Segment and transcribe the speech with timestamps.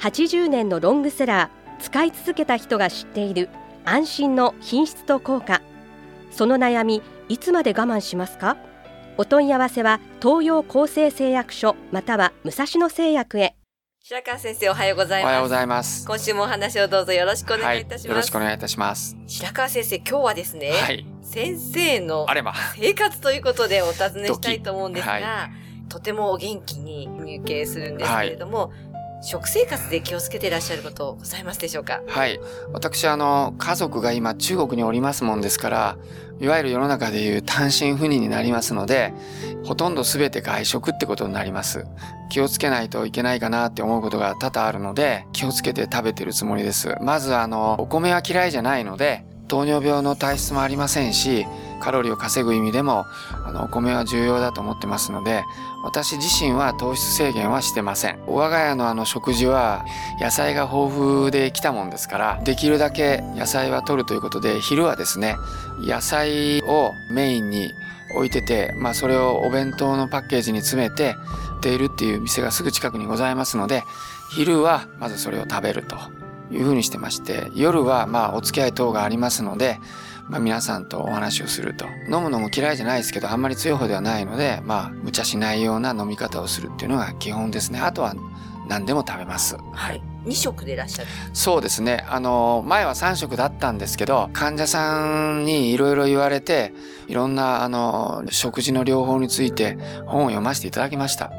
[0.00, 3.48] 80年のロングセラー使い続けた人が知っている
[3.84, 5.60] 安心の品質と効果
[6.30, 8.56] その悩みいつまで我慢しますか？
[9.16, 13.56] お問い合わせは東洋厚生製薬所または武蔵野製薬へ
[14.00, 16.06] 白川先生おはようございますおはようございます。
[16.06, 19.16] 今週もお話をどうぞよろしくお願いいたしよろます、しくお願いいたします。
[19.26, 21.04] 白川先生今日はですね、はい。
[21.22, 22.54] 先生のあれば。
[22.76, 25.50] 生活ということでお尋ねしたいと思うんですが、は
[25.90, 28.72] とてもお元気に入形するんですけれども、
[29.20, 32.02] 食生活で気をつけていらっしゃることございますでしょうか？
[32.06, 32.38] はい。
[32.72, 35.96] 私、あの、家族が今中国におりますもんですから、
[36.40, 39.12] いわゆる世の中でいう単身赴任になりますので、
[39.64, 41.84] ほとんど全て外食ってことになります。
[42.30, 46.94] 気をつけないといけないかなって思うことが多々あるので、気をつけて食べてるつもりです。
[47.00, 51.46] まず、あの、お米は嫌いじゃないので、糖尿病の体質もありませんし、
[51.78, 53.06] カロリーを稼ぐ意味でも、
[53.44, 55.44] あの、お米は重要だと思ってますので、
[55.82, 58.18] 私自身は糖質制限はしてません。
[58.26, 59.84] 我が家のあの食事は
[60.20, 65.36] 野菜が豊富できたもんですから、できるだけ野菜は取るということで、昼はですね、
[65.80, 67.72] 野菜をメインに
[68.16, 71.14] 置いてて、まあそれをお弁当のパッケージに詰めて、
[71.56, 73.82] 売っているっていう店がすぐ近くにございますので、
[74.30, 75.96] 昼はまずそれを食べると
[76.50, 79.80] いうふうにしてまして、夜はまあお付き合い等がありますので、
[80.28, 81.86] まあ、皆さんとお話をすると。
[82.06, 87.80] 飲むのも嫌いじゃないですけど、あんまり強い方ではないので、まあ、無茶しないような飲み方をするっていうのが基本ですね。
[87.80, 88.14] あとは
[88.68, 89.56] 何でも食べます。
[89.72, 90.02] はい。
[90.26, 91.08] 2食でいらっしゃる。
[91.32, 92.04] そうですね。
[92.08, 96.74] あの、前は3食だったんですけど、患者さんにいろいろ言われて、
[97.06, 101.32] いろんな、あの、食事の療法について本を読ませていただきました。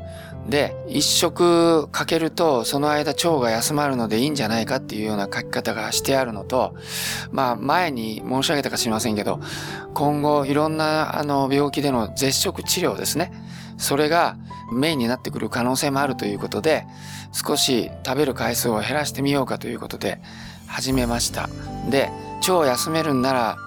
[0.50, 6.76] で、一食かけると、その間腸が休まるのでいいんじゃないかっていうような書き方がしてあるのと、
[7.32, 9.40] まあ前に申し上げたか知りませんけど、
[9.94, 13.32] 今後いろんなあの病気での絶食治療ですね。
[13.78, 14.38] それが
[14.74, 16.86] メインになってくる可能性もあるということで、
[17.32, 20.20] 少し食べる回数を減らしてみようかということで
[20.68, 21.50] 始めました。
[21.90, 22.12] で、
[22.42, 23.58] 腸を休めるんなら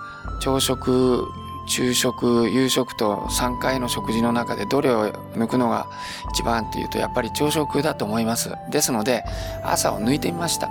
[0.40, 1.26] 朝食、
[1.66, 5.86] 昼食、夕食と3回の食事の中でどれを抜くのが
[6.32, 8.52] 一番っていうとやっぱり朝食だと思います。
[8.70, 9.24] ですので
[9.62, 10.68] 朝を抜いてみました。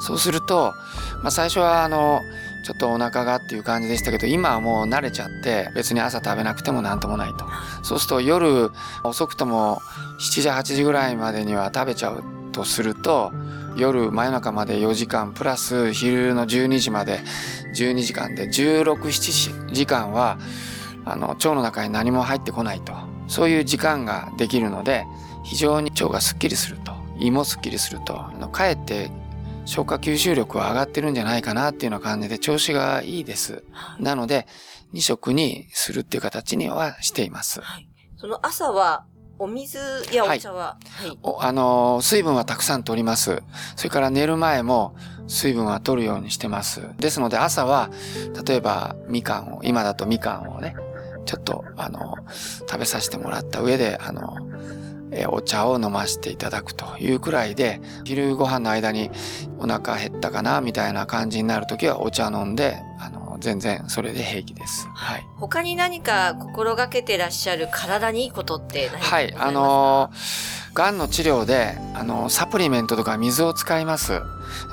[0.00, 0.72] そうすると、
[1.22, 2.20] まあ、最初はあの
[2.64, 7.44] ちょっとお腹がっていう感じでしたけど今はもう慣れちゃって別に朝食べなくてもなんともないと。
[7.82, 8.70] そうすると夜
[9.04, 9.80] 遅くとも
[10.20, 13.32] 7時8時ぐらいまでには食べちゃうとすると
[13.76, 17.20] 夜真夜中まで4時間プラス昼の12時まで
[17.74, 20.38] 12時間で1617時間は
[21.04, 22.92] あの腸の中に何も入ってこないと
[23.26, 25.06] そういう時間ができるので
[25.42, 28.14] 非常に腸がすっきりすると胃もすっきりすると
[28.52, 29.10] かえって
[29.64, 33.64] 消化吸収力は上がってるんじゃないかなっていうような感じで調子がいいです。
[34.00, 34.46] なので
[34.92, 37.60] 2食にするっていう形にはしています。
[37.60, 37.88] はい。
[38.16, 39.04] その朝は
[39.42, 39.78] お水
[40.12, 41.18] やお茶は、はい。
[41.24, 43.42] おあのー水分はたくさん取ります。
[43.74, 44.94] それから寝る前も
[45.26, 46.82] 水分は取るようにしてます。
[46.98, 47.90] ですので朝は、
[48.46, 50.76] 例えばみかんを、今だとみかんをね、
[51.24, 52.14] ちょっと、あの、
[52.68, 54.36] 食べさせてもらった上で、あの、
[55.10, 59.10] えーお茶を飲ませていただくというくらいで、昼ご飯の間に
[59.58, 62.78] お腹減ったかな、みたいな感じになるときはお茶飲んで、
[63.42, 64.88] 全然それで平気です。
[64.94, 65.26] はい。
[65.36, 69.06] 他に何か心がけてらっしゃる体にいいことって何か？
[69.06, 74.22] はいあのー、がんの治療で、あのー、サプリメントとか水を使います。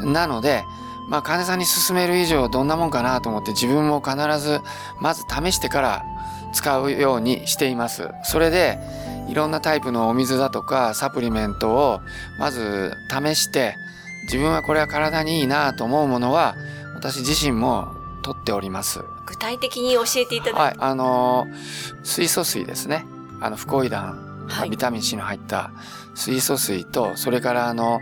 [0.01, 0.63] なので、
[1.09, 4.61] まあ、患者さんに勧める以上どんなもんかなと思って自分も必ず
[5.01, 6.05] まず試してから
[6.53, 8.09] 使うようにしています。
[8.23, 8.79] それで、
[9.27, 12.01] いろんなタイプのお水だとかサプリメントを
[12.39, 13.75] まず試して、
[14.23, 16.55] 自分はこれは体にいいなと思うものは
[16.95, 17.87] 私自身も
[18.29, 19.03] 取っております。
[19.25, 23.05] 具体的に教えていただはい、あのー水素水ですね。
[23.41, 25.71] あの、フコイダン、はいビタミン C の入った
[26.13, 28.01] 水素水と、それからあの、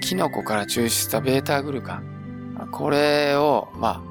[0.00, 2.68] キノコから抽出したベータグルカン。
[2.72, 4.02] これを、ま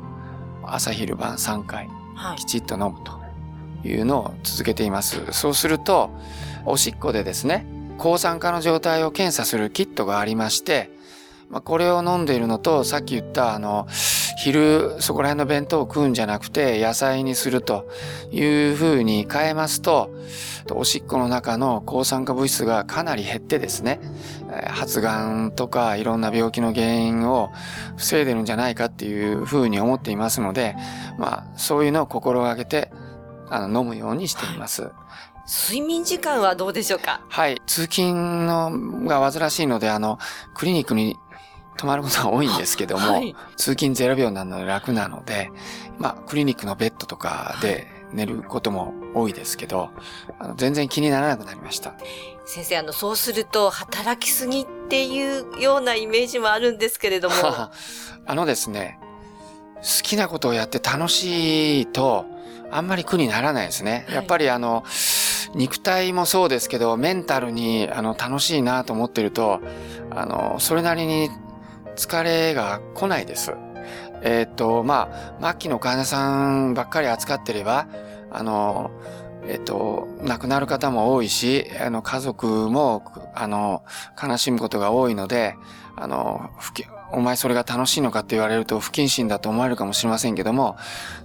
[0.64, 2.46] あ、朝昼晩3回はいき。
[2.46, 3.20] ちっと飲むと
[3.88, 5.32] いうのを続けています。
[5.32, 6.12] そうすると、
[6.66, 7.66] おしっこでですね、
[7.98, 10.92] 抗酸化の状態を検査するキットがありまして、
[11.50, 13.88] まあ、これを飲んでいるのと、さっき言ったあの、
[14.38, 17.90] 昼そこら辺の弁当を食うんじゃなくて野菜にすると
[18.32, 20.14] いうふうに変えますと、
[20.72, 24.00] おしっこの中の抗酸化物質がかなり減ってですね、
[24.68, 27.52] 発がんとかいろんな病気の原因を
[27.98, 30.76] 防いでるんじゃないかっていうふうに思っていますので、
[31.18, 32.92] まあそういうのを心がけて
[33.50, 34.90] あの飲むようにしています。
[35.48, 37.22] 睡眠時間はどうでしょうか？
[37.30, 37.62] はい。
[37.68, 38.72] 通勤の
[39.08, 40.18] が煩わしいので、あの、
[40.56, 41.18] クリニックに
[41.78, 45.52] 泊まることが多いんですけども、はい、通勤0秒なので楽なので、
[45.98, 49.90] まあ、クリニックのベッドとかで寝ることも多いですけど、
[50.40, 51.96] あの全然気にならなくなりました。
[52.46, 57.36] 先生、あの、そうすると、働きすぎっていうようなイメージもあるんですけれども。
[58.28, 59.00] あのですね、
[59.78, 62.26] 好きなことをやって楽しいと、
[62.72, 64.06] あんまり苦にならないですね。
[64.10, 64.84] やっぱりあの、
[65.54, 69.60] 肉体もそうですけど、メンタルにあの楽しいなと思ってると、
[70.12, 71.30] あの、それなりに
[71.96, 73.54] 疲れが来ないです。
[74.22, 75.10] えー、っと、ま
[75.40, 77.88] あ、末期の患者さんばっかり扱ってれば、
[78.32, 78.92] あの、
[79.48, 83.04] えっと、亡くなる方も多いし、あの、家族も、
[83.36, 83.84] あの、
[84.22, 85.56] 悲しむことが多いので、
[85.96, 86.50] あの、
[87.12, 90.76] お前それが楽しいのかって言われると不謹慎だと思われるかもしれませんけども、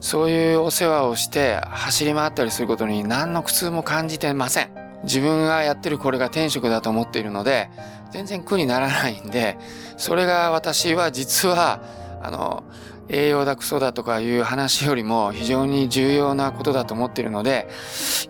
[0.00, 4.89] そういうお世話をして走り回ったりすることに何の苦痛も感じてません。
[5.04, 7.70] 自分がやってるこれが天職だと思っているので、
[8.10, 9.58] 全然苦にならないんで、
[9.96, 11.80] それが私は実は、
[12.22, 12.64] あの、
[13.08, 17.68] 栄養だクソだとかいう話よりも非常に重要なことだと思っているので、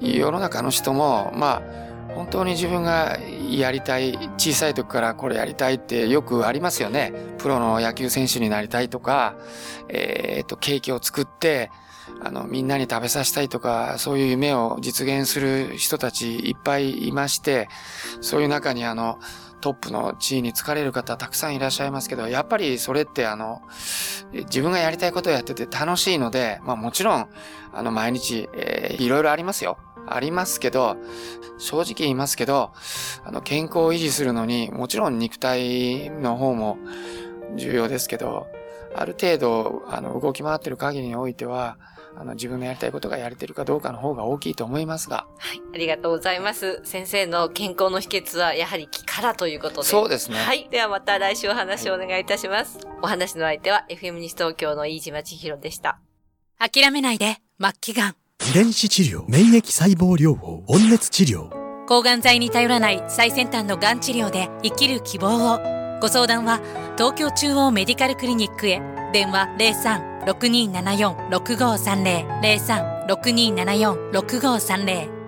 [0.01, 3.19] 世の中の人も、まあ、本当に自分が
[3.51, 7.13] やりたい、小さい時からこれやりたいってよくありますよね。
[7.39, 9.35] プロの野球選手になりたいとか、
[9.89, 11.71] えっ、と、ケーキを作って、
[12.21, 17.69] あの、みんなに食べさせたいとか、そういう夢を実現する人たちいっぱいいまして、
[18.21, 19.19] そういう中にあの、
[19.61, 23.63] トップの地位に疲れる方たくさんいらっしゃいますけど、やっぱりそれってあの、
[24.33, 27.29] 自分がやりたいことをやってて楽しいので、まあもちろん、
[27.73, 29.79] あの毎日、えー、いろいろありますよ。
[30.09, 30.97] ありますけど、
[31.59, 32.73] 正直言いますけど、
[33.25, 36.79] あの、健康を維持するのに、もちろん肉体の方も
[37.57, 38.49] 重要ですけど、
[38.95, 41.77] ある程度、あの、動き回ってる限りにおいては、
[42.17, 45.27] あの、自分のやりたいことがやれてるかどうかの方が大きいと思いますが。
[45.39, 45.63] はい。
[45.75, 46.81] ありがとうございます。
[46.85, 49.89] 先生の健康の秘訣は、やはり気からということで。
[49.89, 50.39] そうですね。
[50.39, 50.69] はい。
[50.71, 52.79] ではまた来週お話をお願いいたします。
[52.79, 56.01] はい、お話の相手は、FM 西東京の飯島千尋でした。
[56.59, 58.17] 諦めないで、末期がん。
[58.51, 61.49] 遺伝子治療、免疫細胞療法、温熱治療。
[61.87, 65.59] 抗がん剤に頼らない最先端のがん治療で生きる希望を。
[66.01, 66.61] ご相談は、
[66.97, 68.81] 東京中央メディカルクリニックへ。
[69.13, 73.09] 電話03-6274-6530。
[73.09, 75.20] 03-6274-6530